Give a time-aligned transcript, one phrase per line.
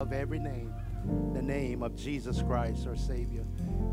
[0.00, 0.72] of every name,
[1.34, 3.44] the name of Jesus Christ, our Savior.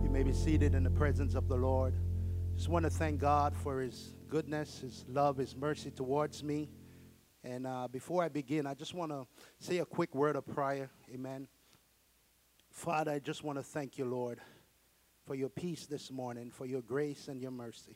[0.04, 1.96] You may be seated in the presence of the Lord.
[2.56, 6.70] Just want to thank God for His goodness, His love, His mercy towards me.
[7.44, 9.26] And uh, before I begin, I just want to
[9.58, 10.92] say a quick word of prayer.
[11.12, 11.48] Amen.
[12.70, 14.40] Father, I just want to thank you, Lord,
[15.26, 17.96] for your peace this morning, for your grace and your mercy.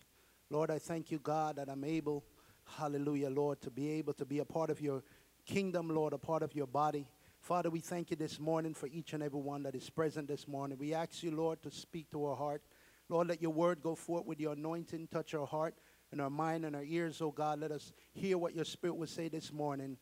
[0.49, 2.25] Lord, I thank you, God, that I'm able,
[2.65, 5.03] hallelujah, Lord, to be able to be a part of your
[5.45, 7.05] kingdom, Lord, a part of your body.
[7.39, 10.47] Father, we thank you this morning for each and every one that is present this
[10.47, 10.77] morning.
[10.77, 12.61] We ask you, Lord, to speak to our heart.
[13.07, 15.75] Lord, let your word go forth with your anointing, touch our heart
[16.11, 17.59] and our mind and our ears, oh God.
[17.59, 19.97] Let us hear what your spirit will say this morning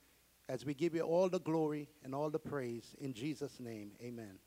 [0.49, 2.95] as we give you all the glory and all the praise.
[2.99, 4.39] In Jesus' name, amen.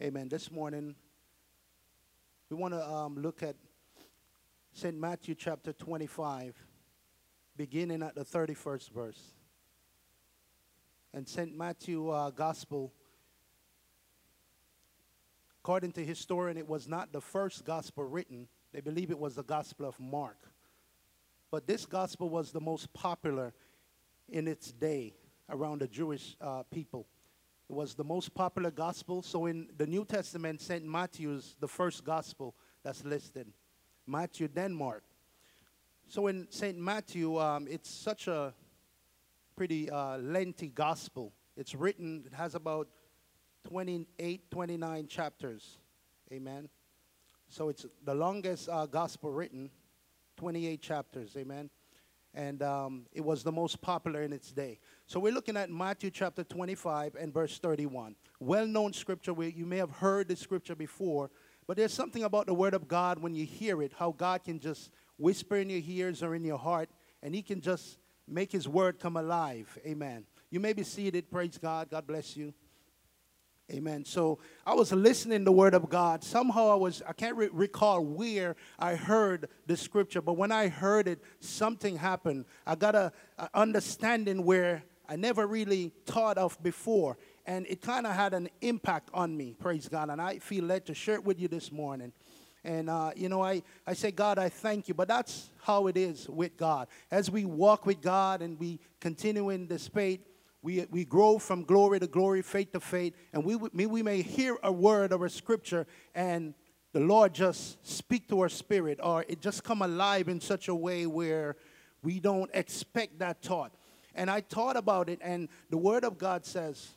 [0.00, 0.28] Amen.
[0.28, 0.94] This morning,
[2.50, 3.56] we want to um, look at
[4.72, 4.96] St.
[4.96, 6.54] Matthew chapter 25,
[7.56, 9.37] beginning at the 31st verse
[11.12, 11.56] and St.
[11.56, 12.92] Matthew uh, Gospel,
[15.62, 18.48] according to historian, it was not the first gospel written.
[18.72, 20.38] They believe it was the Gospel of Mark.
[21.50, 23.54] But this gospel was the most popular
[24.28, 25.14] in its day
[25.48, 27.06] around the Jewish uh, people.
[27.70, 29.22] It was the most popular gospel.
[29.22, 30.84] So in the New Testament, St.
[30.84, 33.46] Matthew's the first gospel that's listed.
[34.06, 35.04] Matthew, then Mark.
[36.06, 36.78] So in St.
[36.78, 38.54] Matthew, um, it's such a
[39.58, 41.32] pretty uh, lengthy gospel.
[41.56, 42.86] It's written, it has about
[43.68, 45.78] 28, 29 chapters.
[46.32, 46.68] Amen.
[47.48, 49.68] So it's the longest uh, gospel written,
[50.36, 51.36] 28 chapters.
[51.36, 51.70] Amen.
[52.34, 54.78] And um, it was the most popular in its day.
[55.06, 58.14] So we're looking at Matthew chapter 25 and verse 31.
[58.38, 61.32] Well known scripture where you may have heard the scripture before,
[61.66, 64.60] but there's something about the word of God when you hear it, how God can
[64.60, 66.90] just whisper in your ears or in your heart,
[67.24, 69.78] and He can just make his word come alive.
[69.86, 70.24] Amen.
[70.50, 71.30] You may be seated.
[71.30, 71.90] Praise God.
[71.90, 72.54] God bless you.
[73.70, 74.02] Amen.
[74.06, 76.24] So I was listening to the word of God.
[76.24, 80.68] Somehow I was, I can't re- recall where I heard the scripture, but when I
[80.68, 82.46] heard it, something happened.
[82.66, 87.18] I got a, a understanding where I never really thought of before.
[87.44, 89.54] And it kind of had an impact on me.
[89.58, 90.08] Praise God.
[90.08, 92.12] And I feel led to share it with you this morning.
[92.64, 94.94] And, uh, you know, I, I say, God, I thank you.
[94.94, 96.88] But that's how it is with God.
[97.10, 100.20] As we walk with God and we continue in this faith,
[100.62, 103.14] we, we grow from glory to glory, faith to faith.
[103.32, 106.54] And we, we, may hear a word or a scripture and
[106.92, 110.74] the Lord just speak to our spirit or it just come alive in such a
[110.74, 111.56] way where
[112.02, 113.72] we don't expect that thought.
[114.14, 116.88] And I thought about it, and the Word of God says,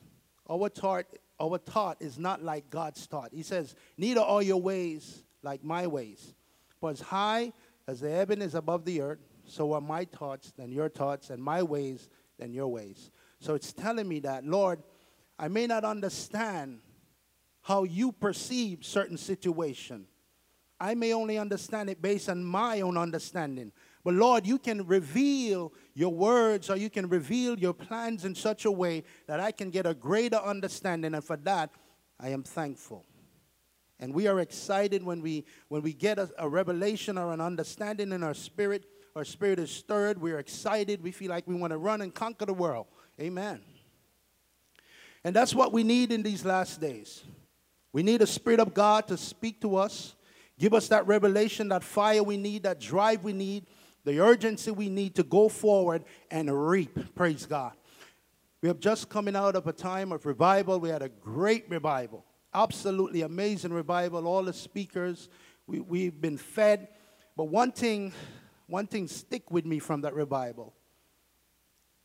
[0.49, 1.05] our thought,
[1.39, 3.29] our thought is not like God's thought.
[3.31, 6.35] He says, neither are your ways like my ways.
[6.79, 7.53] For as high
[7.87, 11.41] as the heaven is above the earth, so are my thoughts than your thoughts, and
[11.41, 13.11] my ways than your ways.
[13.39, 14.81] So it's telling me that, Lord,
[15.37, 16.79] I may not understand
[17.61, 20.07] how you perceive certain situation.
[20.79, 23.71] I may only understand it based on my own understanding.
[24.03, 28.65] But Lord, you can reveal your words or you can reveal your plans in such
[28.65, 31.13] a way that I can get a greater understanding.
[31.13, 31.69] And for that,
[32.19, 33.05] I am thankful.
[34.01, 38.11] And we are excited when we, when we get a, a revelation or an understanding
[38.11, 38.83] in our spirit.
[39.15, 40.19] Our spirit is stirred.
[40.19, 41.03] We're excited.
[41.03, 42.87] We feel like we want to run and conquer the world.
[43.19, 43.61] Amen.
[45.23, 47.23] And that's what we need in these last days.
[47.93, 50.15] We need the Spirit of God to speak to us,
[50.57, 53.67] give us that revelation, that fire we need, that drive we need,
[54.03, 57.13] the urgency we need to go forward and reap.
[57.13, 57.73] Praise God.
[58.61, 60.79] We have just coming out of a time of revival.
[60.79, 64.27] We had a great revival absolutely amazing revival.
[64.27, 65.29] All the speakers,
[65.67, 66.89] we, we've been fed.
[67.35, 68.13] But one thing,
[68.67, 70.73] one thing stick with me from that revival.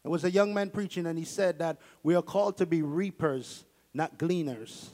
[0.05, 2.81] It was a young man preaching, and he said that we are called to be
[2.83, 4.91] reapers, not gleaners.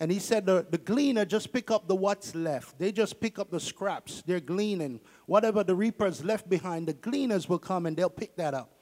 [0.00, 2.76] And he said the, the gleaner just pick up the what's left.
[2.80, 4.20] They just pick up the scraps.
[4.26, 5.00] They're gleaning.
[5.26, 8.72] Whatever the reapers left behind, the gleaners will come and they'll pick that up.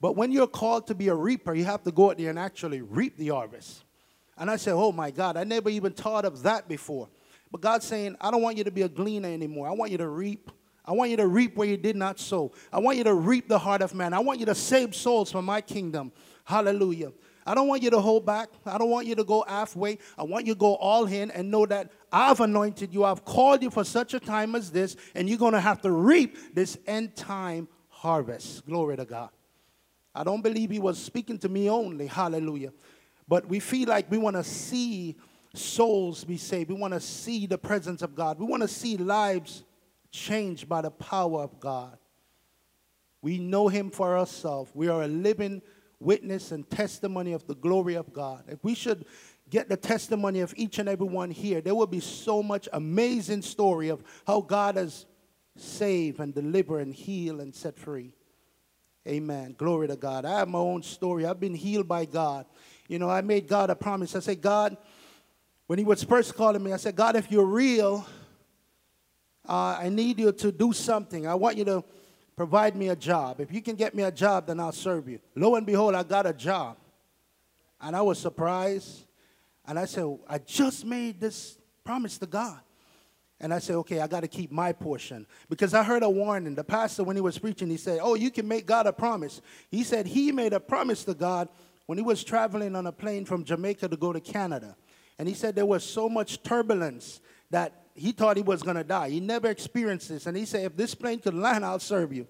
[0.00, 2.38] But when you're called to be a reaper, you have to go out there and
[2.38, 3.82] actually reap the harvest.
[4.36, 7.08] And I said, Oh my God, I never even thought of that before.
[7.50, 9.68] But God's saying, I don't want you to be a gleaner anymore.
[9.68, 10.50] I want you to reap.
[10.84, 12.52] I want you to reap where you did not sow.
[12.72, 14.12] I want you to reap the heart of man.
[14.14, 16.10] I want you to save souls for my kingdom.
[16.44, 17.12] Hallelujah.
[17.46, 18.48] I don't want you to hold back.
[18.64, 19.98] I don't want you to go halfway.
[20.16, 23.04] I want you to go all in and know that I've anointed you.
[23.04, 25.90] I've called you for such a time as this, and you're going to have to
[25.90, 28.64] reap this end time harvest.
[28.66, 29.30] Glory to God.
[30.14, 32.06] I don't believe he was speaking to me only.
[32.06, 32.72] Hallelujah.
[33.28, 35.16] But we feel like we want to see
[35.54, 36.70] souls be saved.
[36.70, 38.38] We want to see the presence of God.
[38.38, 39.64] We want to see lives
[40.10, 41.96] changed by the power of God.
[43.20, 44.70] We know Him for ourselves.
[44.74, 45.62] We are a living
[46.00, 48.44] witness and testimony of the glory of God.
[48.48, 49.04] If we should
[49.48, 53.42] get the testimony of each and every one here, there will be so much amazing
[53.42, 55.06] story of how God has
[55.56, 58.12] saved and delivered and healed and set free.
[59.06, 59.54] Amen.
[59.58, 60.24] Glory to God.
[60.24, 61.26] I have my own story.
[61.26, 62.46] I've been healed by God.
[62.88, 64.14] You know, I made God a promise.
[64.16, 64.76] I said, God,
[65.66, 68.06] when He was first calling me, I said, God, if you're real,
[69.48, 71.26] uh, I need you to do something.
[71.26, 71.84] I want you to
[72.36, 73.40] provide me a job.
[73.40, 75.20] If you can get me a job, then I'll serve you.
[75.34, 76.76] Lo and behold, I got a job.
[77.80, 79.04] And I was surprised.
[79.66, 82.60] And I said, I just made this promise to God.
[83.40, 85.26] And I said, okay, I got to keep my portion.
[85.48, 86.54] Because I heard a warning.
[86.54, 89.40] The pastor, when he was preaching, he said, oh, you can make God a promise.
[89.68, 91.48] He said he made a promise to God
[91.86, 94.76] when he was traveling on a plane from Jamaica to go to Canada.
[95.18, 97.20] And he said there was so much turbulence
[97.50, 99.10] that he thought he was going to die.
[99.10, 100.26] He never experienced this.
[100.26, 102.26] And he said, if this plane could land, I'll serve you.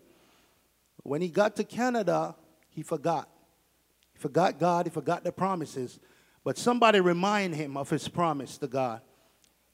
[1.05, 2.35] When he got to Canada,
[2.69, 3.29] he forgot.
[4.13, 6.01] He forgot God, he forgot the promises.
[6.45, 9.01] But somebody remind him of his promise to God.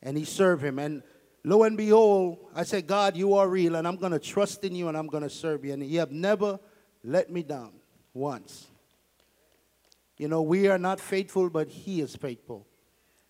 [0.03, 0.79] And he served him.
[0.79, 1.03] And
[1.45, 4.75] lo and behold, I said, God, you are real, and I'm going to trust in
[4.75, 5.73] you, and I'm going to serve you.
[5.73, 6.61] And you have never
[7.03, 7.73] let me down
[8.13, 8.67] once.
[10.19, 12.67] You know, we are not faithful, but he is faithful.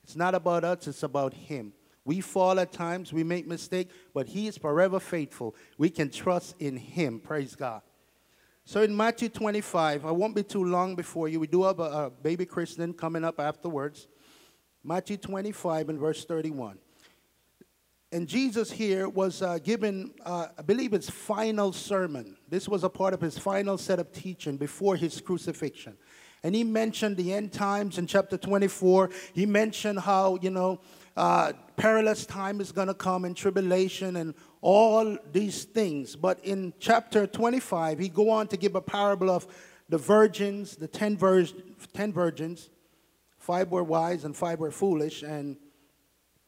[0.02, 1.74] It's not about us, it's about him.
[2.04, 5.54] We fall at times, we make mistakes, but he is forever faithful.
[5.76, 7.20] We can trust in him.
[7.20, 7.82] Praise God.
[8.64, 11.40] So in Matthew 25, I won't be too long before you.
[11.40, 14.08] We do have a, a baby Christian coming up afterwards.
[14.82, 16.78] Matthew 25 and verse 31.
[18.10, 22.38] And Jesus here was uh, given, uh, I believe, his final sermon.
[22.48, 25.98] This was a part of his final set of teaching before his crucifixion.
[26.42, 29.10] And he mentioned the end times in chapter 24.
[29.32, 30.80] He mentioned how, you know,
[31.16, 36.14] uh, perilous time is going to come and tribulation and all these things.
[36.14, 39.46] But in chapter 25, he go on to give a parable of
[39.88, 41.46] the virgins, the 10, vir-
[41.92, 42.70] 10 virgins.
[43.38, 45.22] Five were wise and five were foolish.
[45.22, 45.56] And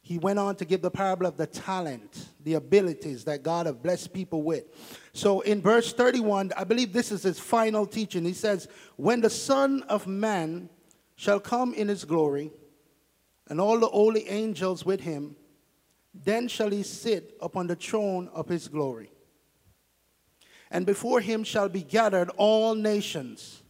[0.03, 3.83] he went on to give the parable of the talent, the abilities that God have
[3.83, 4.65] blessed people with.
[5.13, 8.25] So in verse 31, I believe this is his final teaching.
[8.25, 8.67] He says,
[8.97, 10.69] When the Son of Man
[11.17, 12.51] shall come in his glory,
[13.51, 15.37] and all the holy angels with him.
[16.15, 19.11] Then shall he sit upon the throne of his glory.
[20.71, 23.63] And before him shall be gathered all nations,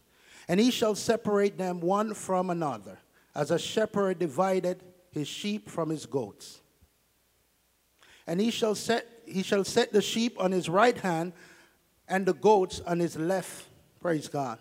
[0.47, 2.99] and he shall separate them one from another,
[3.33, 6.61] as a shepherd divided his sheep from his goats.
[8.27, 11.33] And he shall set, he shall set the sheep on his right hand
[12.07, 13.65] and the goats on his left.
[13.99, 14.59] Praise God.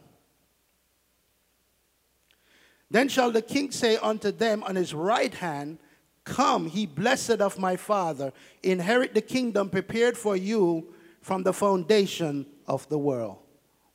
[2.91, 5.79] Then shall the king say unto them on his right hand,
[6.25, 8.32] Come, he blessed of my father,
[8.62, 13.38] inherit the kingdom prepared for you from the foundation of the world.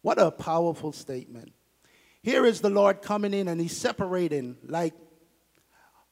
[0.01, 1.51] What a powerful statement.
[2.21, 4.93] Here is the Lord coming in and he's separating, like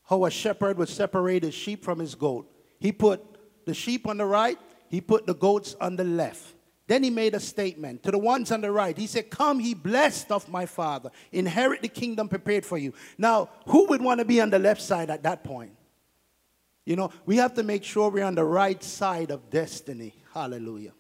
[0.04, 2.50] how a shepherd would separate his sheep from his goat.
[2.80, 3.22] He put
[3.66, 4.58] the sheep on the right,
[4.90, 6.56] he put the goats on the left.
[6.86, 8.98] Then he made a statement to the ones on the right.
[8.98, 12.94] He said, Come, he blessed of my father, inherit the kingdom prepared for you.
[13.18, 15.72] Now, who would want to be on the left side at that point?
[16.86, 20.14] You know, we have to make sure we're on the right side of destiny.
[20.34, 20.92] Hallelujah.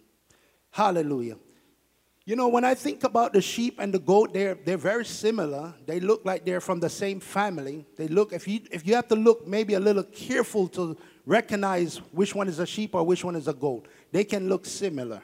[0.71, 1.35] Hallelujah.
[2.25, 5.73] You know, when I think about the sheep and the goat, they're, they're very similar.
[5.85, 7.85] They look like they're from the same family.
[7.97, 11.97] They look, if you, if you have to look maybe a little careful to recognize
[12.13, 15.21] which one is a sheep or which one is a goat, they can look similar.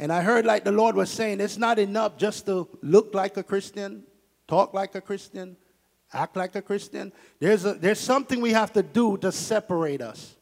[0.00, 3.36] And I heard like the Lord was saying, it's not enough just to look like
[3.36, 4.02] a Christian,
[4.48, 5.56] talk like a Christian,
[6.12, 7.12] act like a Christian.
[7.38, 10.34] There's, a, there's something we have to do to separate us.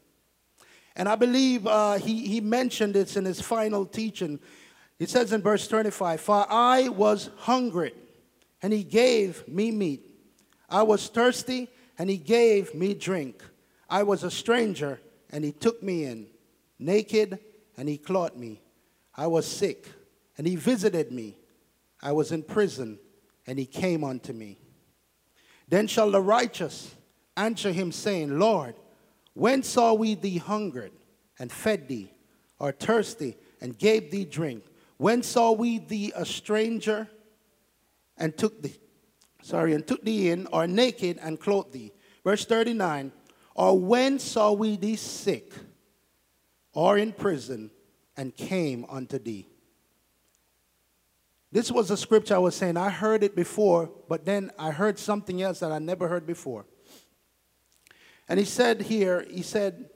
[0.96, 4.40] And I believe uh, he, he mentioned this in his final teaching.
[5.02, 7.92] He says in verse 25, For I was hungry,
[8.62, 10.06] and he gave me meat.
[10.70, 11.68] I was thirsty,
[11.98, 13.42] and he gave me drink.
[13.90, 16.28] I was a stranger, and he took me in.
[16.78, 17.40] Naked,
[17.76, 18.62] and he clothed me.
[19.16, 19.88] I was sick,
[20.38, 21.36] and he visited me.
[22.00, 23.00] I was in prison,
[23.44, 24.60] and he came unto me.
[25.66, 26.94] Then shall the righteous
[27.36, 28.76] answer him, saying, Lord,
[29.34, 30.92] when saw we thee hungered,
[31.40, 32.12] and fed thee,
[32.60, 34.62] or thirsty, and gave thee drink?
[35.02, 37.08] When saw we thee a stranger,
[38.16, 38.78] and took thee,
[39.42, 41.92] sorry, and took thee in, or naked, and clothed thee?
[42.22, 43.10] Verse 39,
[43.56, 45.54] or when saw we thee sick,
[46.72, 47.72] or in prison,
[48.16, 49.48] and came unto thee.
[51.50, 52.76] This was a scripture I was saying.
[52.76, 56.64] I heard it before, but then I heard something else that I never heard before.
[58.28, 59.90] And he said here, he said,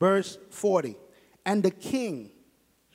[0.00, 0.96] verse 40,
[1.46, 2.32] and the king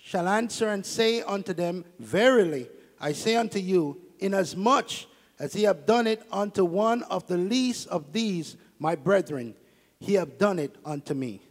[0.09, 2.67] shall answer and say unto them, Verily,
[2.99, 5.05] I say unto you, inasmuch
[5.37, 9.53] as he have done it unto one of the least of these, my brethren,
[9.99, 11.43] he have done it unto me.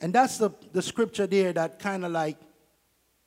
[0.00, 2.36] And that's the, the scripture there that kind of like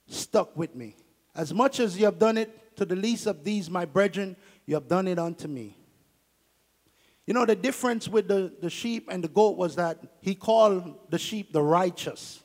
[0.08, 0.98] stuck with me.
[1.34, 4.76] As much as you have done it to the least of these, my brethren, you
[4.76, 5.78] have done it unto me.
[7.26, 10.94] You know, the difference with the, the sheep and the goat was that he called
[11.10, 12.44] the sheep the righteous.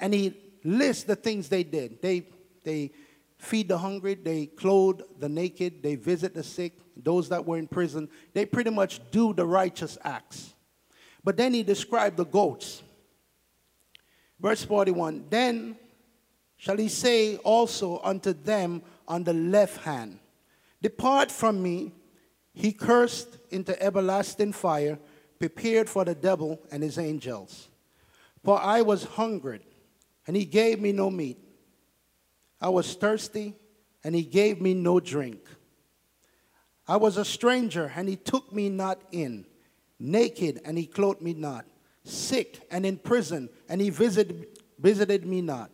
[0.00, 2.00] And he lists the things they did.
[2.02, 2.26] They,
[2.64, 2.90] they
[3.38, 7.68] feed the hungry, they clothe the naked, they visit the sick, those that were in
[7.68, 8.08] prison.
[8.32, 10.54] They pretty much do the righteous acts.
[11.22, 12.82] But then he described the goats.
[14.40, 15.76] Verse 41 Then
[16.56, 20.18] shall he say also unto them on the left hand,
[20.82, 21.92] Depart from me,
[22.52, 24.98] he cursed into everlasting fire,
[25.38, 27.68] prepared for the devil and his angels.
[28.44, 29.62] For I was hungered,
[30.26, 31.38] and he gave me no meat.
[32.60, 33.54] I was thirsty,
[34.02, 35.46] and he gave me no drink.
[36.86, 39.46] I was a stranger, and he took me not in.
[39.98, 41.64] Naked, and he clothed me not.
[42.04, 45.70] Sick and in prison, and he visited, visited me not.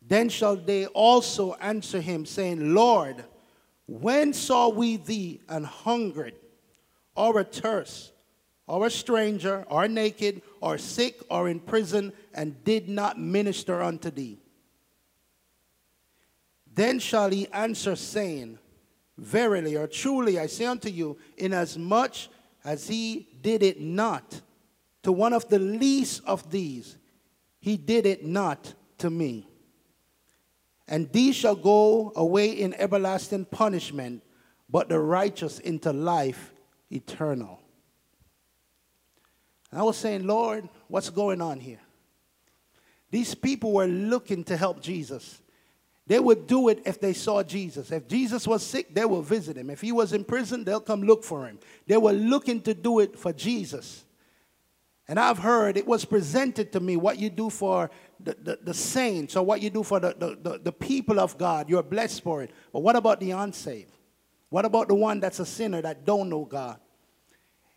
[0.00, 3.24] Then shall they also answer him, saying, Lord,
[3.86, 6.34] when saw we thee an hungered,
[7.14, 8.12] or athirst,
[8.66, 14.10] or a stranger, or naked, or sick, or in prison, and did not minister unto
[14.10, 14.38] thee?
[16.74, 18.58] Then shall he answer, saying,
[19.18, 22.16] Verily or truly I say unto you, inasmuch
[22.64, 24.40] as he did it not
[25.02, 26.96] to one of the least of these,
[27.60, 29.48] he did it not to me.
[30.88, 34.22] And these shall go away in everlasting punishment,
[34.68, 36.52] but the righteous into life
[36.90, 37.61] eternal.
[39.72, 41.80] And I was saying, Lord, what's going on here?
[43.10, 45.40] These people were looking to help Jesus.
[46.06, 47.90] They would do it if they saw Jesus.
[47.90, 49.70] If Jesus was sick, they will visit him.
[49.70, 51.58] If he was in prison, they'll come look for him.
[51.86, 54.04] They were looking to do it for Jesus.
[55.08, 58.74] And I've heard it was presented to me what you do for the, the, the
[58.74, 61.68] saints or what you do for the, the, the people of God.
[61.68, 62.50] You're blessed for it.
[62.72, 63.96] But what about the unsaved?
[64.48, 66.78] What about the one that's a sinner that don't know God?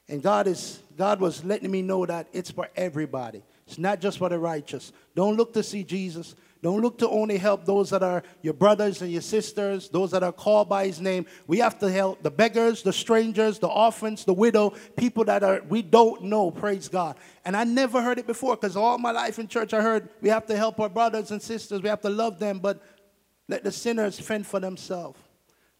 [0.07, 3.43] And God is God was letting me know that it's for everybody.
[3.67, 4.93] It's not just for the righteous.
[5.15, 6.35] Don't look to see Jesus.
[6.61, 10.23] Don't look to only help those that are your brothers and your sisters, those that
[10.23, 11.25] are called by his name.
[11.47, 15.61] We have to help the beggars, the strangers, the orphans, the widow, people that are
[15.67, 17.17] we don't know, praise God.
[17.43, 20.29] And I never heard it before because all my life in church I heard we
[20.29, 22.81] have to help our brothers and sisters, we have to love them, but
[23.47, 25.19] let the sinners fend for themselves.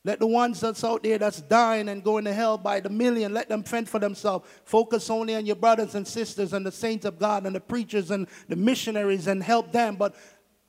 [0.05, 3.33] Let the ones that's out there that's dying and going to hell by the million,
[3.33, 4.47] let them fend for themselves.
[4.63, 8.11] Focus only on your brothers and sisters and the saints of God and the preachers
[8.11, 9.95] and the missionaries and help them.
[9.95, 10.15] But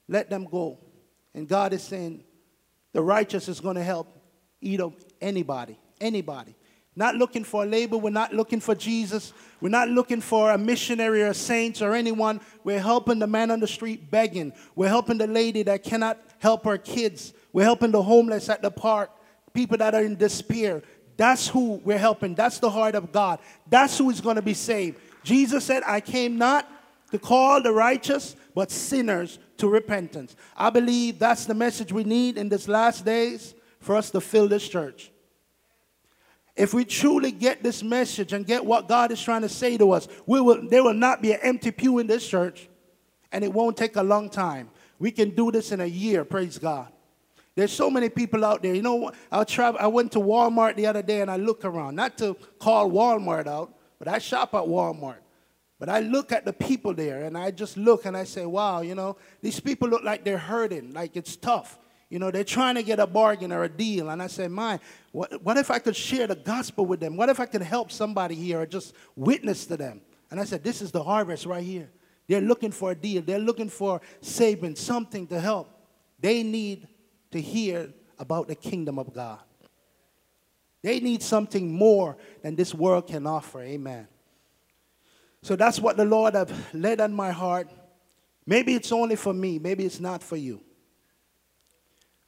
[0.09, 0.79] let them go.
[1.35, 2.25] And God is saying
[2.95, 4.09] the righteous is going to help
[4.63, 6.57] eat up anybody, anybody.
[6.99, 8.01] Not looking for a label.
[8.01, 9.35] We're not looking for Jesus.
[9.61, 12.41] We're not looking for a missionary or saints or anyone.
[12.65, 14.55] We're helping the man on the street begging.
[14.75, 17.35] We're helping the lady that cannot help her kids.
[17.53, 19.11] We're helping the homeless at the park,
[19.57, 20.83] people that are in despair.
[21.17, 22.35] That's who we're helping.
[22.35, 23.39] That's the heart of God.
[23.67, 25.01] That's who is going to be saved.
[25.25, 26.71] Jesus said, I came not
[27.11, 30.37] to call the righteous, but sinners to repentance.
[30.57, 34.47] I believe that's the message we need in these last days for us to fill
[34.47, 35.11] this church.
[36.55, 39.93] If we truly get this message and get what God is trying to say to
[39.93, 42.69] us, we will, there will not be an empty pew in this church,
[43.33, 44.71] and it won't take a long time.
[44.99, 46.93] We can do this in a year, praise God.
[47.57, 48.75] There's so many people out there.
[48.75, 49.81] You know, I travel.
[49.83, 53.47] I went to Walmart the other day and I look around, not to call Walmart
[53.47, 55.17] out, but I shop at Walmart.
[55.79, 58.83] But I look at the people there and I just look and I say, wow,
[58.83, 61.79] you know, these people look like they're hurting, like it's tough.
[62.11, 64.11] You know, they're trying to get a bargain or a deal.
[64.11, 64.79] And I say, my,
[65.13, 67.17] what, what if I could share the gospel with them?
[67.17, 70.03] What if I could help somebody here or just witness to them?
[70.31, 71.91] And I said, this is the harvest right here.
[72.29, 73.23] They're looking for a deal.
[73.23, 75.69] They're looking for saving, something to help.
[76.21, 76.87] They need
[77.37, 79.41] to hear about the kingdom of God.
[80.83, 83.61] They need something more than this world can offer.
[83.61, 84.09] Amen.
[85.43, 87.69] So that's what the Lord have led on my heart.
[88.47, 90.61] Maybe it's only for me, maybe it's not for you.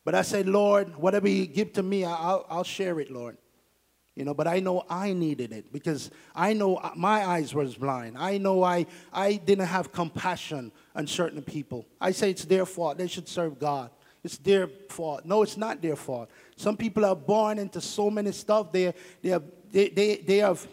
[0.05, 3.37] But I said, Lord, whatever you give to me, I'll, I'll share it, Lord.
[4.17, 8.17] You know, but I know I needed it because I know my eyes was blind.
[8.19, 11.87] I know I, I didn't have compassion on certain people.
[12.01, 12.99] I say it's their fault.
[12.99, 13.91] They should serve God.
[14.25, 15.25] It's their fault.
[15.25, 16.31] No, it's not their fault.
[16.57, 18.73] Some people are born into so many stuff.
[18.73, 20.67] They, they, have, they, they, they have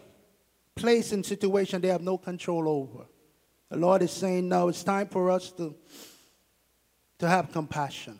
[0.75, 3.05] place and situation they have no control over.
[3.69, 5.75] The Lord is saying now it's time for us to,
[7.19, 8.19] to have compassion.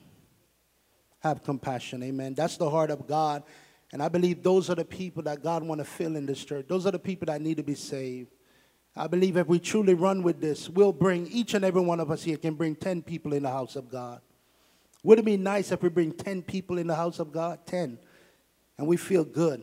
[1.19, 2.03] have compassion.
[2.03, 2.33] Amen.
[2.33, 3.43] That's the heart of God.
[3.91, 6.65] And I believe those are the people that God want to fill in this church.
[6.67, 8.31] Those are the people that need to be saved.
[8.95, 12.09] I believe if we truly run with this, we'll bring each and every one of
[12.11, 14.21] us here can bring 10 people in the house of God.
[15.05, 17.59] Would it be nice if we bring 10 people in the house of God?
[17.67, 17.99] 10.
[18.79, 19.61] And we feel good.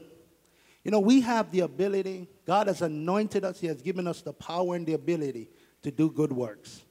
[0.84, 4.32] You know, we have the ability, God has anointed us, He has given us the
[4.32, 5.50] power and the ability
[5.82, 6.82] to do good works.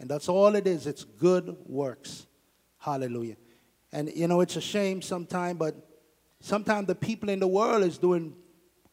[0.00, 0.88] And that's all it is.
[0.88, 2.26] It's good works.
[2.78, 3.36] Hallelujah.
[3.92, 5.76] And you know, it's a shame sometimes, but
[6.40, 8.34] sometimes the people in the world is doing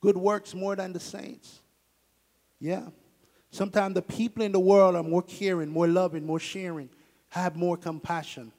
[0.01, 1.61] good works more than the saints.
[2.59, 2.89] Yeah.
[3.49, 6.89] Sometimes the people in the world are more caring, more loving, more sharing,
[7.29, 8.51] have more compassion.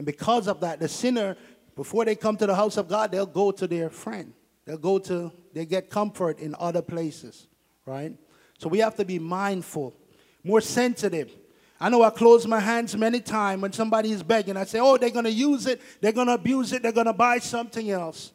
[0.00, 1.36] And because of that, the sinner,
[1.76, 4.32] before they come to the house of God, they'll go to their friend.
[4.64, 7.48] They'll go to, they get comfort in other places,
[7.84, 8.16] right?
[8.56, 9.94] So we have to be mindful,
[10.42, 11.30] more sensitive.
[11.78, 14.56] I know I close my hands many times when somebody is begging.
[14.56, 17.04] I say, oh, they're going to use it, they're going to abuse it, they're going
[17.04, 18.32] to buy something else.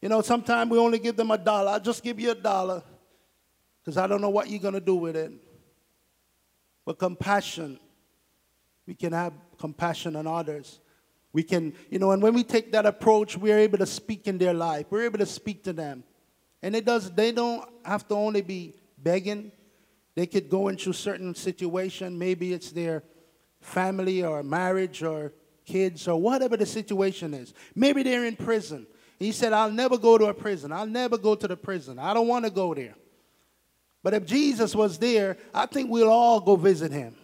[0.00, 1.70] You know, sometimes we only give them a dollar.
[1.70, 2.82] I'll just give you a dollar
[3.84, 5.30] because I don't know what you're going to do with it.
[6.84, 7.78] But compassion,
[8.84, 9.32] we can have
[9.62, 10.80] compassion on others.
[11.32, 14.36] We can, you know, and when we take that approach, we're able to speak in
[14.36, 14.86] their life.
[14.90, 16.02] We're able to speak to them.
[16.62, 19.52] And it does, they don't have to only be begging.
[20.16, 22.18] They could go into certain situation.
[22.18, 23.04] Maybe it's their
[23.60, 25.32] family or marriage or
[25.64, 27.54] kids or whatever the situation is.
[27.76, 28.84] Maybe they're in prison.
[29.20, 30.72] He said, I'll never go to a prison.
[30.72, 32.00] I'll never go to the prison.
[32.00, 32.96] I don't want to go there.
[34.02, 37.14] But if Jesus was there, I think we'll all go visit him.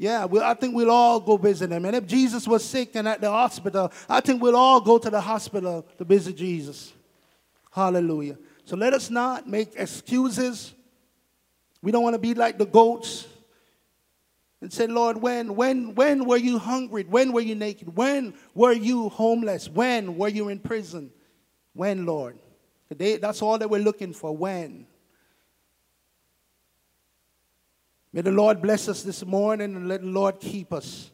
[0.00, 1.84] Yeah, we, I think we'll all go visit him.
[1.84, 5.10] And if Jesus was sick and at the hospital, I think we'll all go to
[5.10, 6.92] the hospital to visit Jesus.
[7.72, 8.38] Hallelujah.
[8.64, 10.72] So let us not make excuses.
[11.82, 13.26] We don't want to be like the goats
[14.60, 17.04] and say, Lord, when, when, when were you hungry?
[17.04, 17.96] When were you naked?
[17.96, 19.68] When were you homeless?
[19.68, 21.10] When were you in prison?
[21.74, 22.38] When, Lord?
[22.88, 24.36] That's all that we're looking for.
[24.36, 24.86] When?
[28.12, 31.10] May the Lord bless us this morning and let the Lord keep us.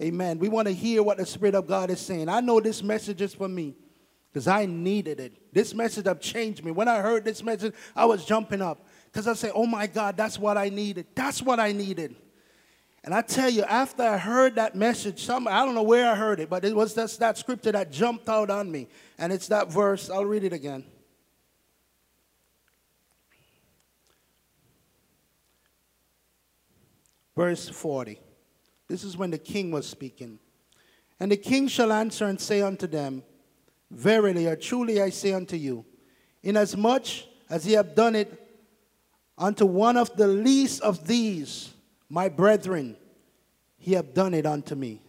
[0.00, 0.38] Amen.
[0.38, 2.28] We want to hear what the Spirit of God is saying.
[2.28, 3.74] I know this message is for me
[4.32, 5.52] because I needed it.
[5.52, 6.70] This message have changed me.
[6.70, 10.16] When I heard this message, I was jumping up because I said, oh my God,
[10.16, 11.06] that's what I needed.
[11.14, 12.16] That's what I needed.
[13.04, 16.14] And I tell you, after I heard that message, some, I don't know where I
[16.14, 18.88] heard it, but it was that, that scripture that jumped out on me.
[19.18, 20.08] And it's that verse.
[20.08, 20.84] I'll read it again.
[27.36, 28.20] Verse 40.
[28.88, 30.38] This is when the king was speaking.
[31.18, 33.22] And the king shall answer and say unto them,
[33.90, 35.84] Verily or truly I say unto you,
[36.42, 37.06] inasmuch
[37.50, 38.42] as ye have done it
[39.36, 41.72] unto one of the least of these,
[42.08, 42.96] my brethren,
[43.78, 45.02] he have done it unto me.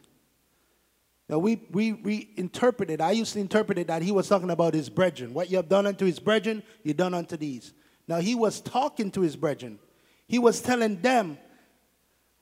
[1.30, 4.74] Now we, we, we interpreted, I used to interpret it that he was talking about
[4.74, 5.34] his brethren.
[5.34, 7.74] What you have done unto his brethren, you done unto these.
[8.08, 9.80] Now he was talking to his brethren.
[10.28, 11.38] He was telling them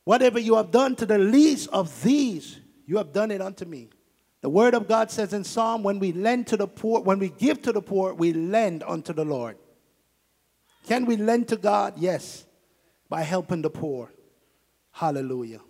[0.04, 3.90] Whatever you have done to the least of these, you have done it unto me.
[4.42, 7.30] The word of God says in Psalm, when we lend to the poor, when we
[7.30, 9.58] give to the poor, we lend unto the Lord.
[10.88, 11.94] Can we lend to God?
[11.98, 12.46] Yes,
[13.08, 14.12] by helping the poor.
[14.92, 15.62] Hallelujah.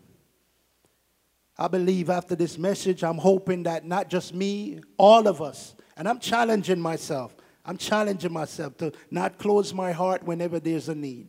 [1.57, 6.07] I believe after this message, I'm hoping that not just me, all of us, and
[6.07, 7.35] I'm challenging myself.
[7.65, 11.27] I'm challenging myself to not close my heart whenever there's a need.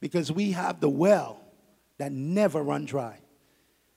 [0.00, 1.43] Because we have the well
[1.98, 3.18] that never run dry.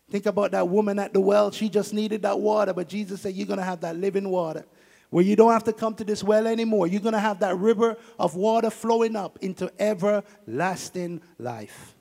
[0.09, 1.51] Think about that woman at the well.
[1.51, 4.65] She just needed that water, but Jesus said, You're going to have that living water
[5.09, 6.87] where you don't have to come to this well anymore.
[6.87, 11.95] You're going to have that river of water flowing up into everlasting life.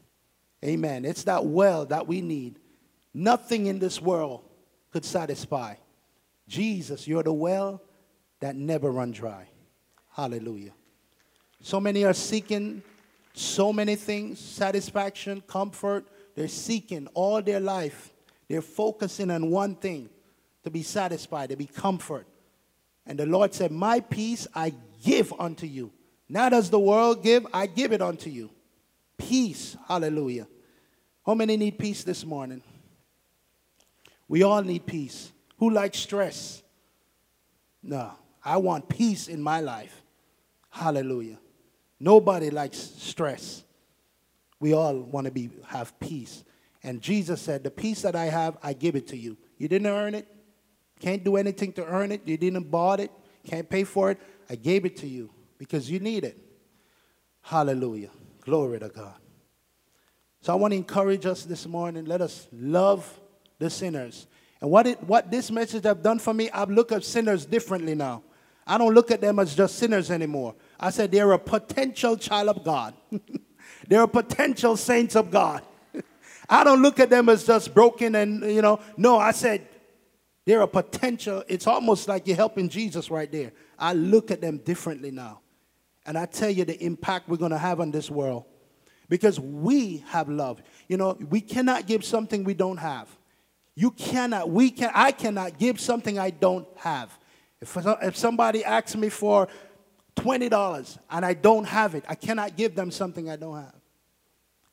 [0.64, 1.04] Amen.
[1.04, 2.58] It's that well that we need.
[3.14, 4.42] Nothing in this world
[4.92, 5.74] could satisfy.
[6.48, 7.82] Jesus, you're the well
[8.40, 9.48] that never run dry.
[10.12, 10.72] Hallelujah.
[11.60, 12.82] So many are seeking
[13.38, 16.06] so many things satisfaction, comfort.
[16.34, 18.10] They're seeking all their life.
[18.48, 20.08] They're focusing on one thing
[20.64, 22.26] to be satisfied, to be comfort.
[23.04, 24.72] And the Lord said, My peace I
[25.04, 25.92] give unto you.
[26.28, 28.50] Not as the world give, I give it unto you.
[29.18, 29.76] Peace.
[29.86, 30.48] Hallelujah.
[31.24, 32.62] How many need peace this morning?
[34.28, 35.30] We all need peace.
[35.58, 36.62] Who likes stress?
[37.82, 38.12] No.
[38.42, 40.02] I want peace in my life.
[40.70, 41.38] Hallelujah.
[41.98, 43.64] Nobody likes stress.
[44.60, 46.44] We all want to be have peace.
[46.82, 49.36] And Jesus said, "The peace that I have, I give it to you.
[49.58, 50.26] You didn't earn it.
[51.00, 52.22] Can't do anything to earn it.
[52.26, 53.10] You didn't bought it.
[53.44, 54.18] Can't pay for it.
[54.48, 56.38] I gave it to you because you need it."
[57.42, 58.10] Hallelujah.
[58.40, 59.14] Glory to God.
[60.40, 62.04] So I want to encourage us this morning.
[62.04, 63.20] Let us love
[63.58, 64.26] the sinners.
[64.60, 67.94] And what, it, what this message have done for me, I look at sinners differently
[67.94, 68.22] now.
[68.66, 70.54] I don't look at them as just sinners anymore.
[70.78, 72.94] I said they're a potential child of God.
[73.88, 75.62] they're a potential saints of God.
[76.48, 79.66] I don't look at them as just broken and, you know, no, I said
[80.44, 81.42] they're a potential.
[81.48, 83.52] It's almost like you're helping Jesus right there.
[83.78, 85.40] I look at them differently now.
[86.06, 88.44] And I tell you the impact we're going to have on this world
[89.08, 90.62] because we have love.
[90.88, 93.08] You know, we cannot give something we don't have.
[93.74, 97.16] You cannot, we can, I cannot give something I don't have.
[97.60, 99.48] If, if somebody asks me for
[100.16, 103.74] $20 and I don't have it, I cannot give them something I don't have.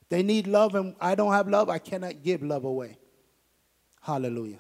[0.09, 2.97] They need love and I don't have love, I cannot give love away.
[4.01, 4.59] Hallelujah.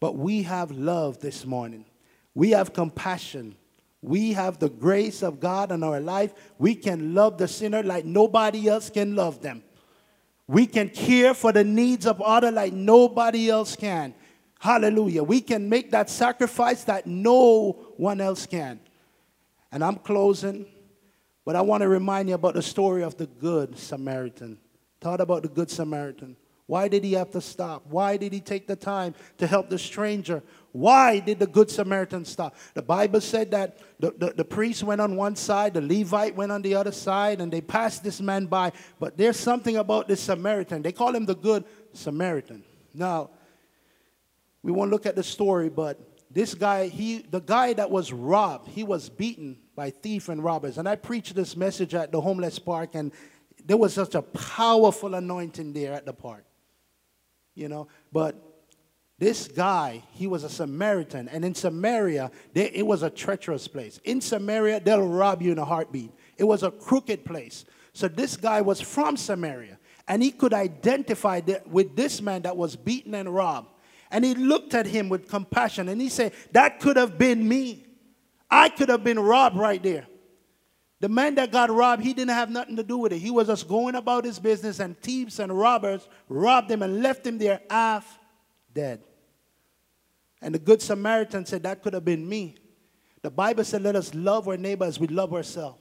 [0.00, 1.84] But we have love this morning.
[2.34, 3.56] We have compassion.
[4.02, 6.34] We have the grace of God in our life.
[6.58, 9.62] We can love the sinner like nobody else can love them.
[10.46, 14.14] We can care for the needs of others like nobody else can.
[14.58, 15.22] Hallelujah.
[15.22, 18.80] We can make that sacrifice that no one else can.
[19.72, 20.66] And I'm closing,
[21.44, 24.58] but I want to remind you about the story of the Good Samaritan.
[25.00, 26.36] Thought about the Good Samaritan.
[26.66, 27.86] Why did he have to stop?
[27.86, 30.42] Why did he take the time to help the stranger?
[30.72, 32.56] Why did the Good Samaritan stop?
[32.74, 36.50] The Bible said that the, the, the, priest went on one side, the Levite went
[36.50, 38.72] on the other side, and they passed this man by.
[38.98, 40.82] But there's something about this Samaritan.
[40.82, 42.64] They call him the Good Samaritan.
[42.92, 43.30] Now,
[44.62, 46.00] we won't look at the story, but
[46.36, 50.76] this guy, he, the guy that was robbed, he was beaten by thief and robbers.
[50.78, 53.10] And I preached this message at the homeless park, and
[53.64, 56.44] there was such a powerful anointing there at the park
[57.56, 57.88] you know.
[58.12, 58.36] But
[59.18, 63.98] this guy, he was a Samaritan, and in Samaria, they, it was a treacherous place.
[64.04, 66.12] In Samaria, they'll rob you in a heartbeat.
[66.36, 67.64] It was a crooked place.
[67.94, 72.76] So this guy was from Samaria, and he could identify with this man that was
[72.76, 73.68] beaten and robbed.
[74.10, 77.86] And he looked at him with compassion, and he said, That could have been me.
[78.50, 80.06] I could have been robbed right there.
[81.00, 83.18] The man that got robbed, he didn't have nothing to do with it.
[83.18, 87.26] He was just going about his business, and thieves and robbers robbed him and left
[87.26, 88.18] him there half
[88.72, 89.02] dead.
[90.40, 92.56] And the Good Samaritan said, That could have been me.
[93.22, 95.78] The Bible said, Let us love our neighbor as we love ourselves.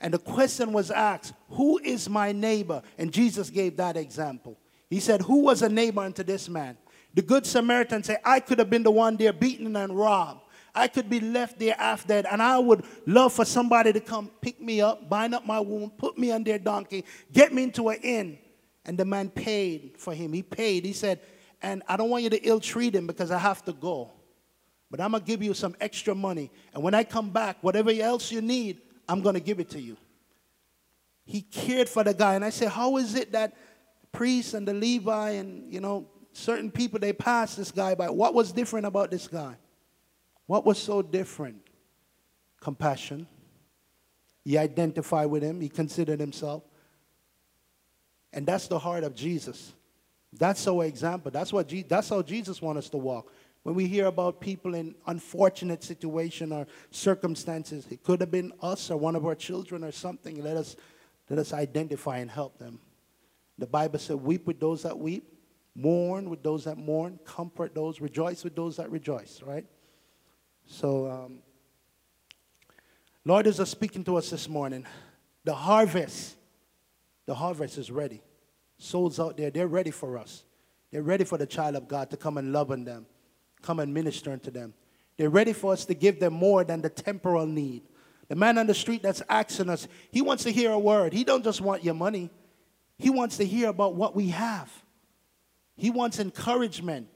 [0.00, 2.82] And the question was asked, Who is my neighbor?
[2.98, 4.58] And Jesus gave that example.
[4.90, 6.76] He said, Who was a neighbor unto this man?
[7.14, 10.40] The Good Samaritan said, I could have been the one there beaten and robbed.
[10.74, 14.30] I could be left there after that, and I would love for somebody to come
[14.40, 17.90] pick me up, bind up my wound, put me on their donkey, get me into
[17.90, 18.38] an inn.
[18.84, 20.32] And the man paid for him.
[20.32, 20.84] He paid.
[20.84, 21.20] He said,
[21.62, 24.10] and I don't want you to ill treat him because I have to go.
[24.90, 26.50] But I'm going to give you some extra money.
[26.74, 29.80] And when I come back, whatever else you need, I'm going to give it to
[29.80, 29.96] you.
[31.24, 32.34] He cared for the guy.
[32.34, 33.54] And I said, How is it that
[34.10, 38.10] priests and the Levi and, you know, certain people, they passed this guy by?
[38.10, 39.56] What was different about this guy?
[40.46, 41.62] What was so different?
[42.60, 43.26] Compassion.
[44.44, 46.62] He identified with him, he considered himself.
[48.32, 49.72] And that's the heart of Jesus.
[50.32, 51.30] That's our example.
[51.30, 53.30] That's, what Je- that's how Jesus wants us to walk.
[53.62, 58.90] When we hear about people in unfortunate situation or circumstances, it could have been us
[58.90, 60.42] or one of our children or something.
[60.42, 60.74] Let us,
[61.28, 62.80] let us identify and help them.
[63.58, 65.31] The Bible said, weep with those that weep,
[65.74, 69.64] mourn with those that mourn, comfort those, rejoice with those that rejoice, right?
[70.66, 71.38] So, um,
[73.24, 74.86] Lord is speaking to us this morning.
[75.44, 76.36] The harvest,
[77.26, 78.22] the harvest is ready.
[78.78, 80.44] Souls out there, they're ready for us.
[80.90, 83.06] They're ready for the child of God to come and love on them,
[83.62, 84.74] come and minister unto them.
[85.16, 87.82] They're ready for us to give them more than the temporal need.
[88.28, 91.12] The man on the street that's asking us, he wants to hear a word.
[91.12, 92.30] He don't just want your money.
[92.98, 94.70] He wants to hear about what we have.
[95.82, 97.08] He wants encouragement.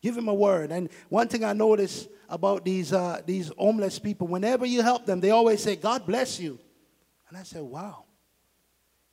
[0.00, 0.72] Give him a word.
[0.72, 4.26] And one thing I noticed about these, uh, these homeless people.
[4.26, 6.58] Whenever you help them, they always say, God bless you.
[7.28, 8.04] And I said, wow.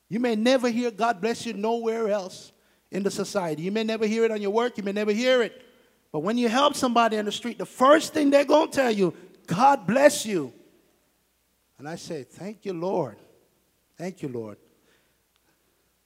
[0.08, 2.52] You may never hear God bless you nowhere else
[2.90, 3.60] in the society.
[3.60, 4.78] You may never hear it on your work.
[4.78, 5.62] You may never hear it.
[6.10, 8.90] But when you help somebody on the street, the first thing they're going to tell
[8.90, 9.14] you,
[9.46, 10.54] God bless you.
[11.76, 13.18] And I say, thank you, Lord.
[13.98, 14.56] Thank you, Lord.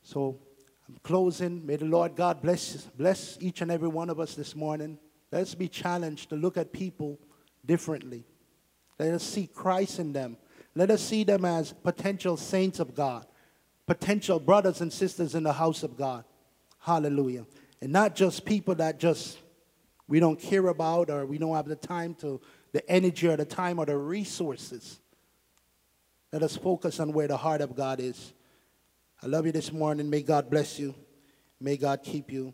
[0.03, 0.41] So
[0.89, 1.67] I'm closing.
[1.67, 4.99] May the Lord God bless, bless each and every one of us this morning.
[5.33, 7.19] Let us be challenged to look at people
[7.65, 8.25] differently.
[8.99, 10.37] Let us see Christ in them.
[10.75, 13.27] Let us see them as potential saints of God,
[13.87, 16.25] potential brothers and sisters in the house of God.
[16.79, 17.47] Hallelujah.
[17.81, 19.39] And not just people that just
[20.09, 22.41] we don't care about or we don't have the time to,
[22.73, 25.01] the energy or the time or the resources.
[26.33, 28.33] Let us focus on where the heart of God is.
[29.23, 30.11] I love you this morning.
[30.11, 30.95] May God bless you.
[31.59, 32.53] May God keep you.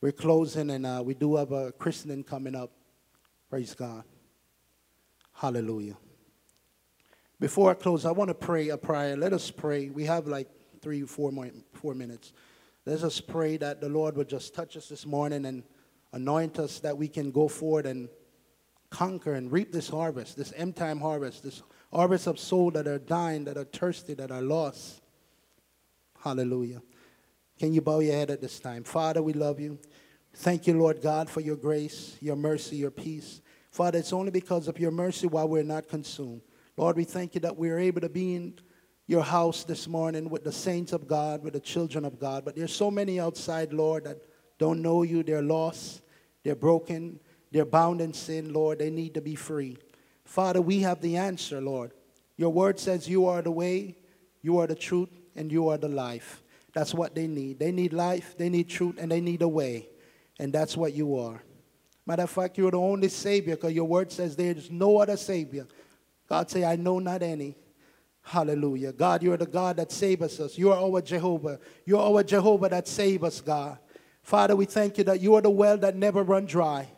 [0.00, 2.72] We're closing, and uh, we do have a christening coming up.
[3.48, 4.02] Praise God.
[5.32, 5.96] Hallelujah.
[7.38, 9.16] Before I close, I want to pray a prayer.
[9.16, 9.90] Let us pray.
[9.90, 10.48] We have like
[10.80, 12.32] three, four more, four minutes.
[12.84, 15.62] Let us pray that the Lord would just touch us this morning and
[16.12, 18.08] anoint us that we can go forward and
[18.90, 22.98] conquer and reap this harvest, this end time harvest, this harvest of souls that are
[22.98, 25.01] dying, that are thirsty, that are lost.
[26.22, 26.80] Hallelujah.
[27.58, 28.84] Can you bow your head at this time?
[28.84, 29.80] Father, we love you.
[30.34, 33.40] Thank you, Lord God, for your grace, your mercy, your peace.
[33.72, 36.42] Father, it's only because of your mercy why we're not consumed.
[36.76, 38.54] Lord, we thank you that we're able to be in
[39.08, 42.44] your house this morning with the saints of God, with the children of God.
[42.44, 44.18] But there's so many outside, Lord, that
[44.58, 45.24] don't know you.
[45.24, 46.02] They're lost,
[46.44, 47.18] they're broken,
[47.50, 48.78] they're bound in sin, Lord.
[48.78, 49.76] They need to be free.
[50.24, 51.90] Father, we have the answer, Lord.
[52.36, 53.96] Your word says you are the way,
[54.40, 56.42] you are the truth, and you are the life.
[56.72, 57.58] That's what they need.
[57.58, 59.88] They need life, they need truth, and they need a way.
[60.38, 61.42] And that's what you are.
[62.06, 65.16] Matter of fact, you're the only Savior because your word says there is no other
[65.16, 65.66] Savior.
[66.28, 67.56] God say, I know not any.
[68.22, 68.92] Hallelujah.
[68.92, 70.56] God, you're the God that saves us.
[70.56, 71.58] You are our Jehovah.
[71.84, 73.78] You're our Jehovah that saves us, God.
[74.22, 76.88] Father, we thank you that you are the well that never run dry.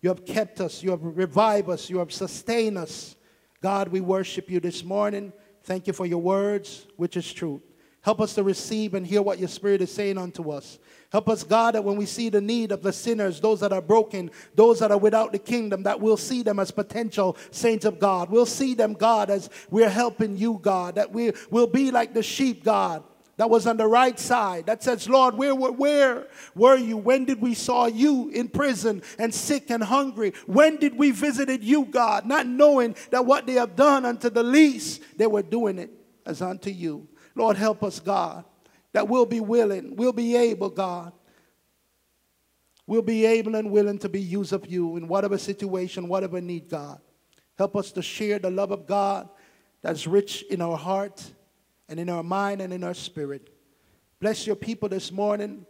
[0.00, 0.82] You have kept us.
[0.82, 1.88] You have revived us.
[1.88, 3.16] You have sustained us.
[3.62, 5.32] God, we worship you this morning.
[5.62, 7.62] Thank you for your words, which is truth.
[8.04, 10.78] Help us to receive and hear what your Spirit is saying unto us.
[11.10, 13.80] Help us, God, that when we see the need of the sinners, those that are
[13.80, 17.98] broken, those that are without the kingdom, that we'll see them as potential saints of
[17.98, 18.28] God.
[18.28, 22.22] We'll see them, God, as we're helping you, God, that we will be like the
[22.22, 23.02] sheep, God,
[23.38, 26.98] that was on the right side that says, Lord, where, where, where were you?
[26.98, 30.34] When did we saw you in prison and sick and hungry?
[30.46, 34.42] When did we visited you, God, not knowing that what they have done unto the
[34.42, 35.90] least, they were doing it
[36.26, 37.08] as unto you.
[37.34, 38.44] Lord, help us, God,
[38.92, 41.12] that we'll be willing, we'll be able, God.
[42.86, 46.68] We'll be able and willing to be used of you in whatever situation, whatever need,
[46.68, 47.00] God.
[47.56, 49.28] Help us to share the love of God
[49.80, 51.24] that's rich in our heart
[51.88, 53.48] and in our mind and in our spirit.
[54.20, 55.64] Bless your people this morning.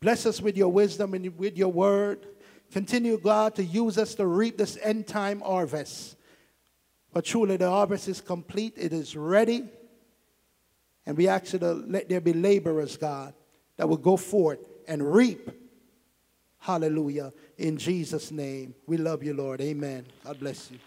[0.00, 2.26] Bless us with your wisdom and with your word.
[2.70, 6.16] Continue, God, to use us to reap this end time harvest.
[7.12, 9.68] But truly, the harvest is complete, it is ready.
[11.08, 13.32] And we ask you to let there be laborers, God,
[13.78, 15.50] that will go forth and reap.
[16.58, 17.32] Hallelujah.
[17.56, 18.74] In Jesus' name.
[18.86, 19.62] We love you, Lord.
[19.62, 20.04] Amen.
[20.22, 20.78] God bless you.